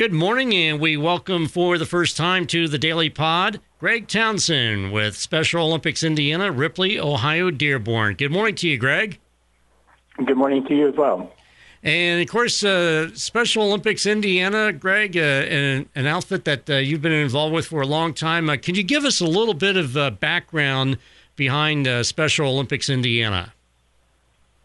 [0.00, 4.92] Good morning, and we welcome for the first time to the Daily Pod Greg Townsend
[4.92, 8.14] with Special Olympics Indiana, Ripley, Ohio, Dearborn.
[8.14, 9.18] Good morning to you, Greg.
[10.24, 11.30] Good morning to you as well.
[11.82, 17.02] And of course, uh, Special Olympics Indiana, Greg, uh, an, an, outfit that uh, you've
[17.02, 18.48] been involved with for a long time.
[18.48, 20.96] Uh, can you give us a little bit of uh, background
[21.36, 23.52] behind uh, Special Olympics Indiana?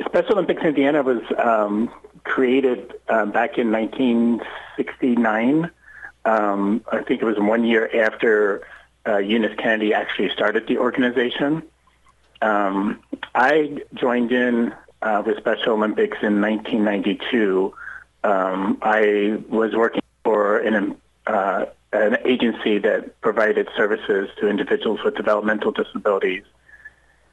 [0.04, 1.90] Special Olympics Indiana was um,
[2.24, 5.72] created back in 1969.
[6.26, 8.68] Um, I think it was one year after
[9.08, 11.64] Eunice Kennedy actually started the organization.
[12.42, 13.00] Um,
[13.34, 17.74] I joined in uh, with Special Olympics in 1992.
[18.24, 25.16] Um, I was working for an, uh, an agency that provided services to individuals with
[25.16, 26.44] developmental disabilities,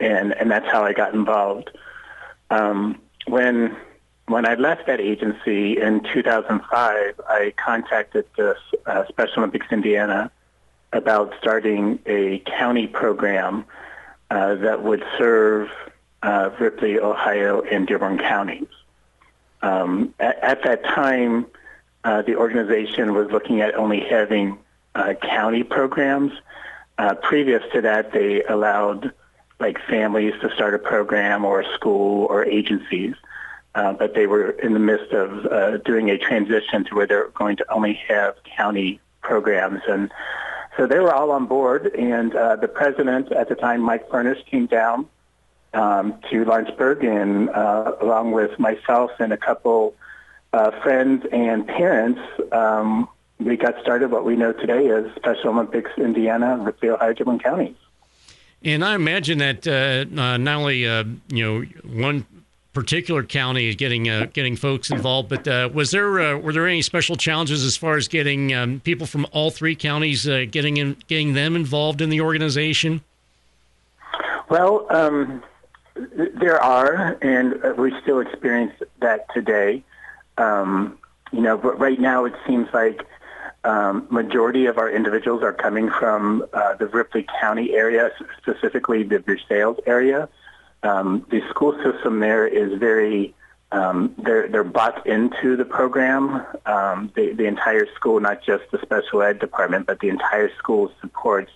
[0.01, 1.71] and, and that's how I got involved.
[2.53, 3.75] Um, when
[4.29, 8.57] when I left that agency in 2005, I contacted the
[8.87, 10.31] uh, Special Olympics Indiana
[10.93, 13.65] about starting a county program
[14.31, 15.71] uh, that would serve
[16.23, 18.69] uh, Ripley, Ohio, and Dearborn counties.
[19.63, 21.47] Um, at, at, that time,
[22.05, 24.59] uh, the organization was looking at only having
[24.95, 26.33] uh, county programs.
[26.99, 29.13] Uh, previous to that, they allowed
[29.61, 33.15] like families to start a program or a school or agencies.
[33.75, 37.29] Uh, but they were in the midst of uh, doing a transition to where they're
[37.29, 39.81] going to only have county programs.
[39.89, 40.13] And
[40.77, 41.95] so they were all on board.
[41.95, 45.09] And the president at the time, Mike Furnish, came down
[45.75, 49.95] um, to Lawrenceburg, and uh, along with myself and a couple
[50.53, 52.21] uh, friends and parents,
[52.53, 53.09] um,
[53.39, 57.77] we got started what we know today as Special Olympics Indiana, Ohio, Dearborn counties.
[58.65, 62.27] And I imagine that uh, uh not only uh, you know one
[62.73, 66.67] particular county is getting uh, getting folks involved, but uh, was there uh, were there
[66.67, 70.97] any special challenges as far as getting um, people from all three counties getting in,
[71.09, 73.03] getting them involved in the organization?
[74.49, 75.43] Well, um,
[75.95, 79.83] there are, and we still experience that today.
[80.39, 80.99] Um,
[81.33, 83.07] you know, but right now it seems like
[83.65, 89.21] um, majority of our individuals are coming from uh, the Ripley County area, specifically the
[89.21, 90.29] Versailles area.
[90.83, 93.35] Um, the school system there is very
[93.71, 96.45] um, they're they're bought into the program.
[96.67, 100.93] Um, the, the entire school, not just the special ed department, but the entire school
[101.01, 101.51] supports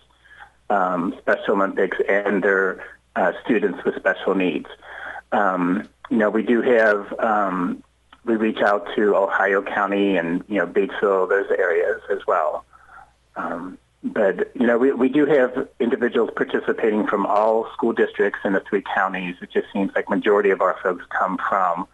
[0.71, 2.85] um, Special Olympics and their
[3.17, 4.67] uh, students with special needs.
[5.33, 7.13] Um, you know, we do have,
[8.27, 12.65] we reach out to Ohio County and, you know, Batesville, those areas as well.
[13.37, 18.53] Um, but, you know, we, we do have individuals participating from all school districts in
[18.53, 19.37] the three counties.
[19.41, 21.87] It just seems like majority of our folks come from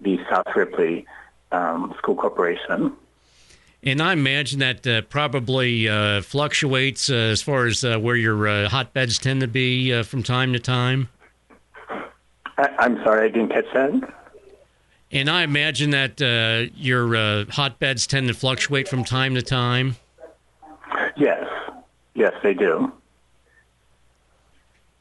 [0.00, 1.06] the South Ripley
[1.52, 2.96] um, School Corporation.
[3.82, 8.48] And I imagine that uh, probably uh, fluctuates uh, as far as uh, where your
[8.48, 11.10] uh, hotbeds tend to be uh, from time to time.
[12.56, 14.23] I- am sorry, I didn't catch that.
[15.14, 16.20] And I imagine that
[16.76, 19.96] your hotbeds tend to fluctuate from time to time.
[21.16, 21.46] Yes,
[22.14, 22.92] yes, they do.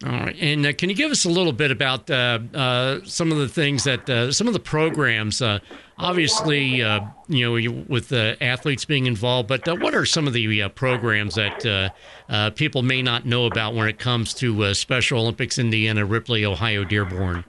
[0.05, 3.31] All right, and uh, can you give us a little bit about uh, uh, some
[3.31, 5.41] of the things that uh, some of the programs?
[5.41, 5.59] Uh,
[5.97, 11.35] obviously, uh, you know, with athletes being involved, but what are some of the programs
[11.35, 11.93] that
[12.55, 17.45] people may not know about when it comes to Special Olympics Indiana, Ripley, Ohio, Dearborn?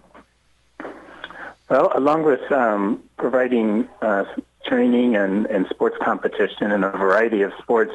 [1.69, 3.89] Well, along with um, providing
[4.65, 7.95] training and, and, sports competition in a variety of sports,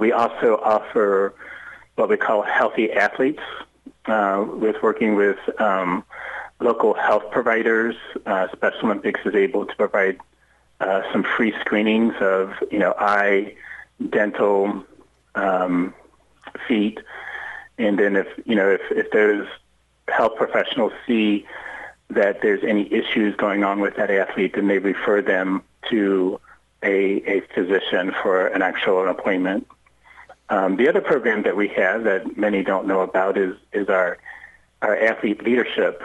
[0.00, 1.34] we also offer
[1.96, 3.42] what we call healthy athletes,
[4.06, 6.04] uh, with working with um,
[6.60, 7.94] local health providers.
[8.24, 10.18] Uh, Special Olympics is able to provide
[10.80, 13.54] uh, some free screenings of, you know, eye,
[14.10, 14.84] dental,
[15.34, 15.94] um,
[16.66, 16.98] feet,
[17.78, 19.46] and then if you know if, if those
[20.08, 21.46] health professionals see
[22.14, 26.40] that there's any issues going on with that athlete, then they refer them to
[26.82, 29.66] a, a physician for an actual appointment.
[30.48, 34.18] Um, the other program that we have that many don't know about is is our
[34.82, 36.02] our athlete leadership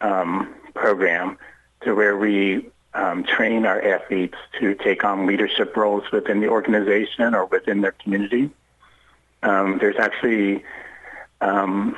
[0.00, 1.36] um, program,
[1.82, 7.34] to where we um, train our athletes to take on leadership roles within the organization
[7.34, 8.50] or within their community.
[9.42, 10.64] Um, there's actually
[11.40, 11.96] um,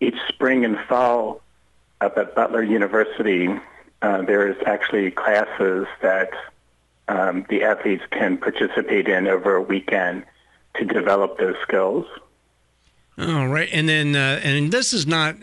[0.00, 1.42] each spring and fall
[2.00, 3.48] up at Butler University,
[4.02, 6.30] uh, there is actually classes that
[7.08, 10.24] um, the athletes can participate in over a weekend
[10.74, 12.06] to develop those skills.
[13.18, 15.36] All right, and then uh, and this is not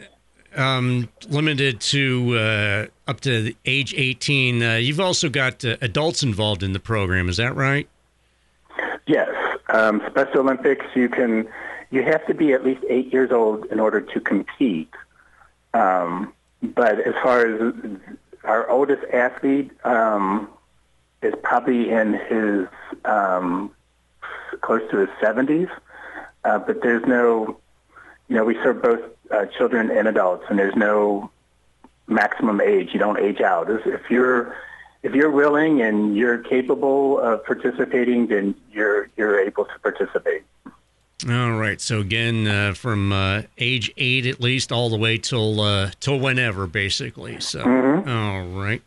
[0.56, 4.63] um, limited to uh, up to age 18.
[4.63, 7.30] Uh, you've also got uh, adults involved in the program.
[7.30, 7.88] Is that right?
[9.06, 9.30] Yes.
[9.69, 11.48] Um, Special Olympics, you can
[11.92, 14.94] you have to be at least eight years old in order to compete.
[15.74, 16.33] Um,
[16.75, 17.73] but as far as
[18.43, 20.49] our oldest athlete um,
[21.21, 22.67] is probably in his
[23.05, 23.71] um,
[24.61, 25.69] close to his 70s,
[26.43, 27.57] uh, but there's no,
[28.29, 31.29] you know, we serve both uh, children and adults, and there's no
[32.07, 32.89] maximum age.
[32.93, 33.69] You don't age out.
[33.69, 34.55] If you're
[35.03, 40.43] if you're willing and you're capable of participating, then you're you're able to participate.
[41.29, 41.81] All right.
[41.81, 46.19] So again, uh, from uh, age eight at least, all the way till uh, till
[46.19, 47.41] whenever, basically.
[47.41, 48.09] So, mm-hmm.
[48.09, 48.81] all right.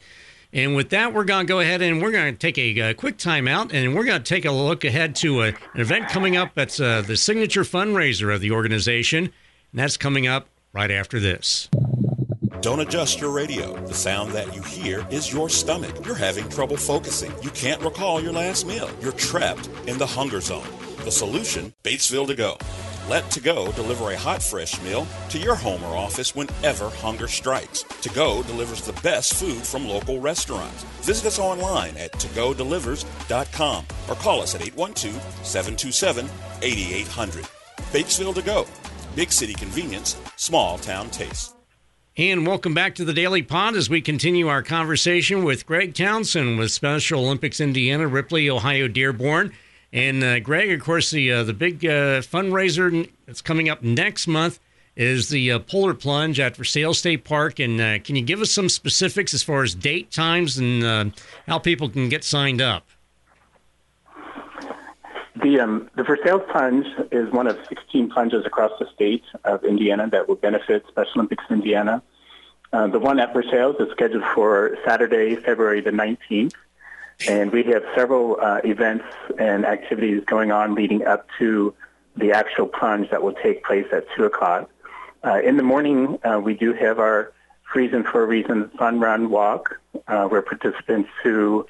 [0.52, 2.90] And with that, we're going to go ahead and we're going to take a, a
[2.90, 6.08] uh, quick timeout, and we're going to take a look ahead to a, an event
[6.08, 9.32] coming up that's uh, the signature fundraiser of the organization, and
[9.72, 11.68] that's coming up right after this.
[12.62, 13.76] Don't adjust your radio.
[13.86, 16.04] The sound that you hear is your stomach.
[16.04, 17.32] You're having trouble focusing.
[17.42, 18.90] You can't recall your last meal.
[19.00, 20.66] You're trapped in the hunger zone.
[21.04, 22.58] The solution Batesville to Go.
[23.08, 27.26] Let To Go deliver a hot, fresh meal to your home or office whenever hunger
[27.26, 27.82] strikes.
[28.02, 30.84] To Go delivers the best food from local restaurants.
[31.02, 36.28] Visit us online at togodelivers.com or call us at 812 727
[36.62, 37.44] 8800.
[37.92, 38.66] Batesville To Go.
[39.16, 41.56] Big city convenience, small town taste.
[42.16, 46.58] And welcome back to the Daily Pod as we continue our conversation with Greg Townsend
[46.58, 49.54] with Special Olympics Indiana, Ripley, Ohio Dearborn.
[49.92, 54.26] And uh, Greg, of course, the uh, the big uh, fundraiser that's coming up next
[54.26, 54.60] month
[54.94, 57.58] is the uh, Polar Plunge at Versailles State Park.
[57.58, 61.04] And uh, can you give us some specifics as far as date, times, and uh,
[61.46, 62.86] how people can get signed up?
[65.42, 70.08] The um, the Versailles Plunge is one of 16 plunges across the state of Indiana
[70.10, 72.00] that will benefit Special Olympics Indiana.
[72.72, 76.54] the one at Versailles is scheduled for Saturday, February the 19th.
[77.28, 79.04] And we have several uh, events
[79.38, 81.74] and activities going on leading up to
[82.16, 84.70] the actual plunge that will take place at 2 o'clock.
[85.22, 87.32] Uh, in the morning, uh, we do have our
[87.72, 89.78] Freezing for a Reason Fun Run Walk,
[90.08, 91.66] uh, where participants who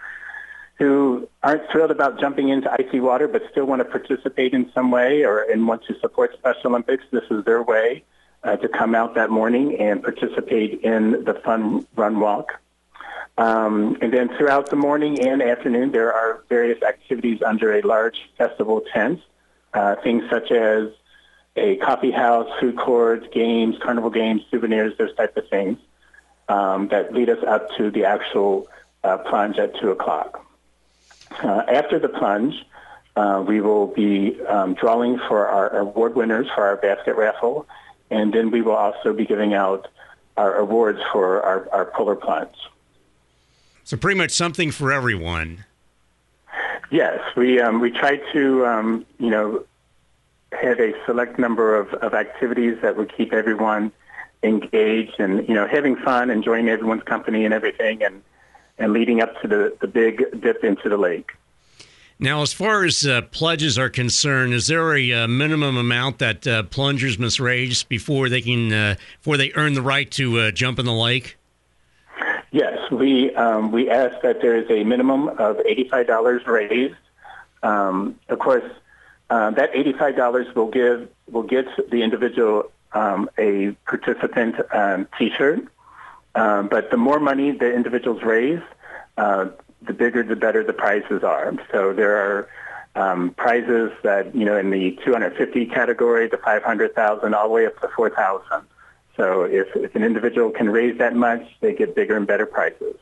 [0.79, 4.91] who aren't thrilled about jumping into icy water but still want to participate in some
[4.91, 8.03] way or and want to support Special Olympics, this is their way
[8.45, 12.59] uh, to come out that morning and participate in the Fun Run Walk.
[13.41, 18.31] Um, and then throughout the morning and afternoon, there are various activities under a large
[18.37, 19.23] festival tent,
[19.73, 20.91] uh, things such as
[21.57, 25.79] a coffee house, food courts, games, carnival games, souvenirs, those type of things
[26.51, 28.69] um, that lead us up to the actual
[29.05, 30.47] uh, plunge at 2 o'clock.
[31.43, 32.67] Uh, after the plunge,
[33.17, 37.67] uh, we will be um, drawing for our award winners for our basket raffle,
[38.11, 39.89] and then we will also be giving out
[40.37, 42.55] our awards for our, our polar plunge.
[43.91, 45.65] So pretty much something for everyone.
[46.93, 49.65] Yes, we um, we try to um, you know
[50.53, 53.91] have a select number of, of activities that would keep everyone
[54.45, 58.23] engaged and you know having fun, enjoying everyone's company and everything, and
[58.79, 61.33] and leading up to the, the big dip into the lake.
[62.21, 66.47] Now, as far as uh, pledges are concerned, is there a uh, minimum amount that
[66.47, 70.51] uh, plungers must raise before they can uh, before they earn the right to uh,
[70.53, 71.39] jump in the lake?
[72.91, 76.97] We um, we ask that there is a minimum of eighty-five dollars raised.
[77.63, 78.65] Um, of course,
[79.29, 85.67] uh, that eighty-five dollars will give will get the individual um, a participant um, T-shirt.
[86.35, 88.63] Um, but the more money the individuals raise,
[89.17, 89.49] uh,
[89.83, 91.53] the bigger the better the prizes are.
[91.73, 92.49] So there are
[93.37, 97.89] prizes that you know in the 250 category, the 500,000, all the way up to
[97.89, 98.67] 4,000.
[99.21, 102.97] So if, if an individual can raise that much, they get bigger and better prices.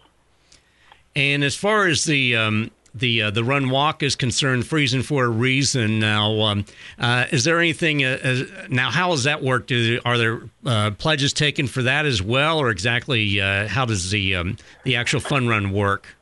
[1.14, 5.26] And as far as the um, the uh, the run walk is concerned, freezing for
[5.26, 6.00] a reason.
[6.00, 6.64] Now, um,
[6.98, 8.04] uh, is there anything?
[8.04, 9.68] Uh, now, how does that work?
[9.68, 14.10] Do, are there uh, pledges taken for that as well, or exactly uh, how does
[14.10, 16.16] the um, the actual fun run work?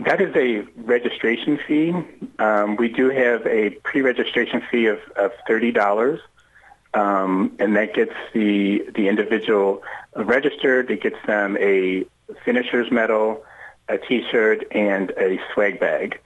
[0.00, 1.92] That is a registration fee.
[2.38, 6.20] Um, we do have a pre-registration fee of, of thirty dollars
[6.94, 9.82] um, and that gets the the individual
[10.16, 10.90] registered.
[10.90, 12.04] It gets them a
[12.44, 13.44] finisher's medal,
[13.88, 16.20] a T-shirt, and a swag bag.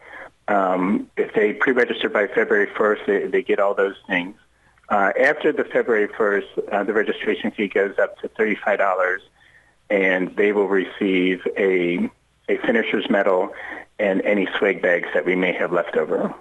[0.46, 4.34] Um, if they pre-register by February 1st, they, they get all those things.
[4.88, 9.18] Uh, after the February 1st, uh, the registration fee goes up to $35,
[9.90, 12.10] and they will receive a
[12.48, 13.52] a finisher's medal
[13.98, 16.34] and any swag bags that we may have left over.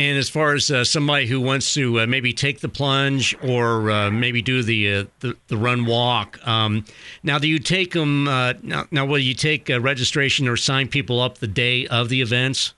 [0.00, 3.90] And as far as uh, somebody who wants to uh, maybe take the plunge or
[3.90, 6.86] uh, maybe do the, uh, the, the run walk, um,
[7.22, 8.26] now do you take them?
[8.26, 12.22] Uh, now, now, will you take registration or sign people up the day of the
[12.22, 12.72] events?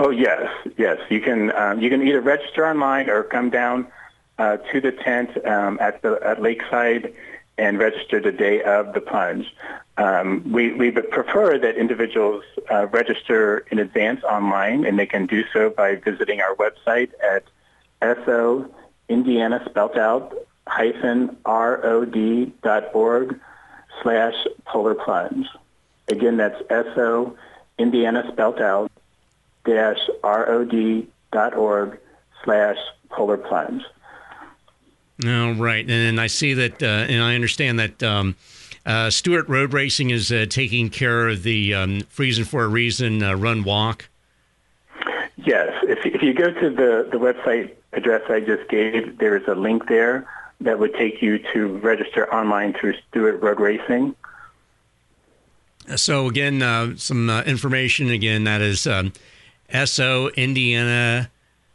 [0.00, 0.98] Oh yes, yes.
[1.10, 3.86] You can um, you can either register online or come down
[4.40, 7.14] uh, to the tent um, at the at Lakeside
[7.60, 9.54] and register the day of the plunge.
[9.98, 15.26] Um, we, we would prefer that individuals uh, register in advance online, and they can
[15.26, 17.44] do so by visiting our website at
[18.24, 18.66] SO
[19.10, 20.34] Indiana spelt out
[20.66, 23.38] hyphen ROD dot org
[24.02, 25.46] slash polar plunge.
[26.08, 26.60] Again, that's
[26.94, 27.36] SO
[27.76, 28.90] Indiana spelt out
[29.66, 31.98] dash ROD dot org
[32.42, 32.78] slash
[33.10, 33.82] polar plunge.
[35.24, 35.88] Oh, right.
[35.88, 38.36] And I see that, uh, and I understand that um,
[38.86, 43.22] uh, Stewart Road Racing is uh, taking care of the um, Freezing for a Reason
[43.22, 44.08] uh, run walk.
[45.36, 45.72] Yes.
[45.82, 49.54] If, if you go to the, the website address I just gave, there is a
[49.54, 50.26] link there
[50.60, 54.14] that would take you to register online through Stewart Road Racing.
[55.96, 59.12] So, again, uh, some uh, information again that is um,
[59.84, 61.30] SO Indiana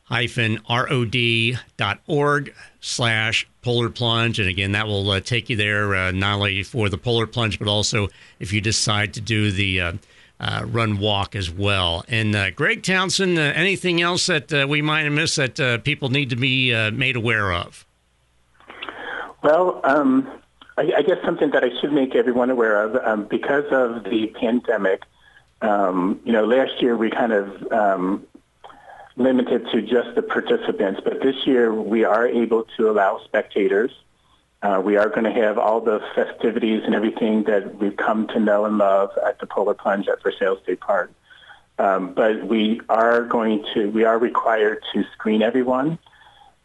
[0.05, 4.39] hyphen rod.org slash polar plunge.
[4.39, 7.59] And again, that will uh, take you there uh, not only for the polar plunge,
[7.59, 8.07] but also
[8.39, 9.93] if you decide to do the uh,
[10.39, 12.05] uh run walk as well.
[12.07, 16.29] And uh, Greg Townsend, uh, anything else that we might have missed that people need
[16.29, 17.85] to be made aware of?
[19.41, 20.27] Well, um,
[20.77, 24.27] I, I, guess something that I should make everyone aware of um, because of the
[24.39, 25.03] pandemic.
[25.61, 28.25] Um, you know, last year we kind of um,
[29.17, 33.91] limited to just the participants, but this year we are able to allow spectators.
[34.61, 38.39] Uh, we are going to have all the festivities and everything that we've come to
[38.39, 41.11] know and love at the Polar Plunge at Versailles State Park.
[41.77, 45.99] Um, but we are going to, we are required to screen everyone.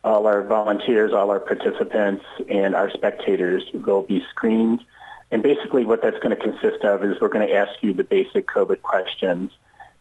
[0.03, 4.83] All our volunteers, all our participants, and our spectators will be screened.
[5.31, 8.05] And basically what that's going to consist of is we're going to ask you the
[8.05, 9.53] basic COVID questions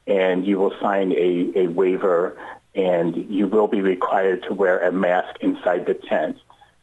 [0.09, 2.37] and you will sign a, a waiver
[2.75, 6.37] and you will be required to wear a mask inside the tent.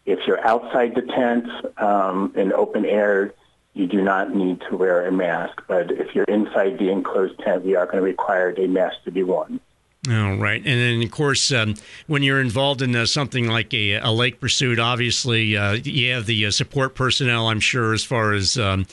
[0.04, 3.34] If you're outside the tent um, in open air,
[3.74, 5.62] you do not need to wear a mask.
[5.68, 9.10] But if you're inside the enclosed tent, we are going to require a mask to
[9.10, 9.60] be worn.
[10.08, 11.74] All right, and then of course, um,
[12.06, 16.26] when you're involved in uh, something like a, a, lake pursuit, obviously uh, you have
[16.26, 17.48] the uh, support personnel.
[17.48, 18.86] I'm sure, as far as um,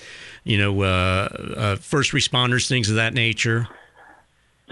[0.44, 3.68] you know, uh, uh, first responders, things of that nature.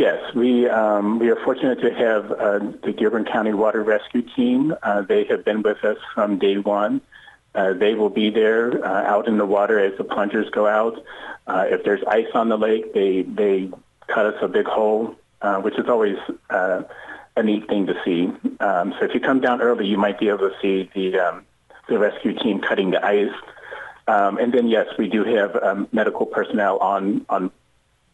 [0.01, 4.74] Yes, we um, we are fortunate to have uh, the Dearborn County Water Rescue Team.
[4.81, 7.01] Uh, they have been with us from day one.
[7.53, 11.03] Uh, they will be there uh, out in the water as the plungers go out.
[11.46, 13.70] Uh, if there's ice on the lake, they they
[14.08, 16.17] cut us a big hole, uh, which is always
[16.50, 16.84] a
[17.43, 18.25] neat thing to see.
[18.60, 21.46] Um, so if you come down early, you might be able to see the um,
[21.88, 23.36] the rescue team cutting the ice.
[24.08, 27.51] Um, and then yes, we do have um, medical personnel on on